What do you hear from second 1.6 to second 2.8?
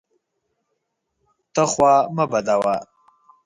خوا مه بدوه!